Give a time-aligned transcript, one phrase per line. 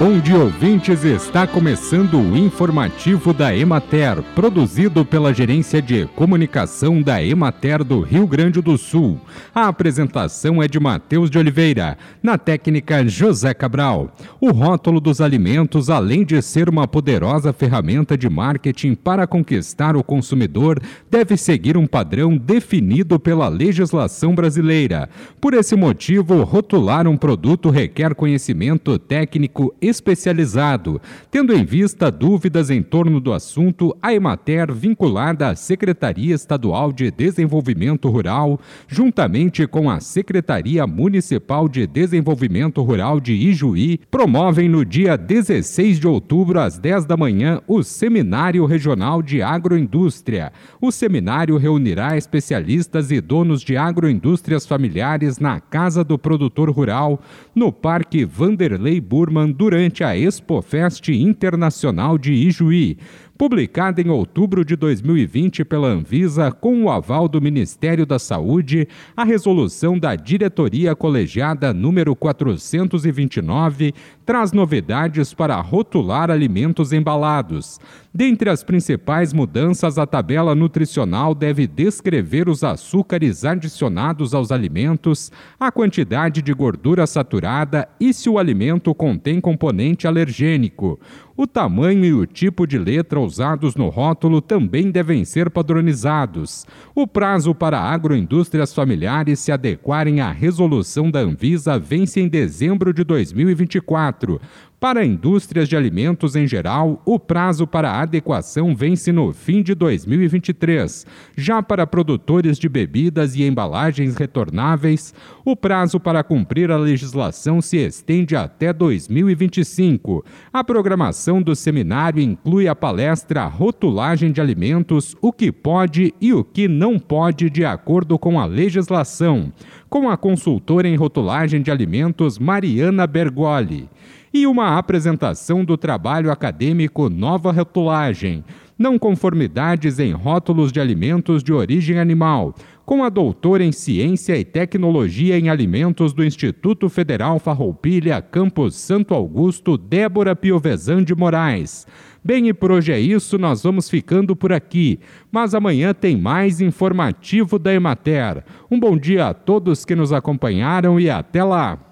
[0.00, 1.04] Bom dia, ouvintes.
[1.04, 8.26] Está começando o informativo da Emater, produzido pela Gerência de Comunicação da Emater do Rio
[8.26, 9.20] Grande do Sul.
[9.54, 14.16] A apresentação é de Matheus de Oliveira, na técnica José Cabral.
[14.40, 20.02] O rótulo dos alimentos, além de ser uma poderosa ferramenta de marketing para conquistar o
[20.02, 20.80] consumidor,
[21.10, 25.10] deve seguir um padrão definido pela legislação brasileira.
[25.38, 31.00] Por esse motivo, rotular um produto requer conhecimento técnico e especializado.
[31.30, 37.10] Tendo em vista dúvidas em torno do assunto, a Emater, vinculada à Secretaria Estadual de
[37.10, 45.16] Desenvolvimento Rural, juntamente com a Secretaria Municipal de Desenvolvimento Rural de Ijuí, promovem no dia
[45.16, 50.52] 16 de outubro, às 10 da manhã, o Seminário Regional de Agroindústria.
[50.80, 57.20] O seminário reunirá especialistas e donos de agroindústrias familiares na Casa do Produtor Rural,
[57.54, 62.98] no Parque Vanderlei Burman, durante durante a ExpoFest Internacional de Ijuí
[63.40, 69.24] publicada em outubro de 2020 pela Anvisa com o aval do Ministério da Saúde, a
[69.24, 73.94] resolução da Diretoria Colegiada número 429
[74.26, 77.80] traz novidades para rotular alimentos embalados.
[78.12, 85.72] Dentre as principais mudanças, a tabela nutricional deve descrever os açúcares adicionados aos alimentos, a
[85.72, 91.00] quantidade de gordura saturada e se o alimento contém componente alergênico.
[91.36, 96.66] O tamanho e o tipo de letra usados no rótulo também devem ser padronizados.
[96.94, 103.04] O prazo para agroindústrias familiares se adequarem à resolução da Anvisa vence em dezembro de
[103.04, 104.40] 2024.
[104.80, 111.06] Para indústrias de alimentos em geral, o prazo para adequação vence no fim de 2023.
[111.36, 115.12] Já para produtores de bebidas e embalagens retornáveis,
[115.44, 120.24] o prazo para cumprir a legislação se estende até 2025.
[120.50, 126.42] A programação do seminário inclui a palestra Rotulagem de Alimentos: o que pode e o
[126.42, 129.52] que não pode de acordo com a legislação,
[129.90, 133.88] com a consultora em rotulagem de alimentos Mariana Bergoli
[134.32, 138.44] e uma apresentação do trabalho acadêmico Nova Rotulagem,
[138.78, 142.54] não conformidades em rótulos de alimentos de origem animal,
[142.90, 149.14] com a doutora em Ciência e Tecnologia em Alimentos do Instituto Federal Farroupilha, Campus Santo
[149.14, 151.86] Augusto, Débora Piovesan de Moraes.
[152.24, 154.98] Bem, e por hoje é isso, nós vamos ficando por aqui.
[155.30, 158.42] Mas amanhã tem mais informativo da Emater.
[158.68, 161.86] Um bom dia a todos que nos acompanharam e até lá!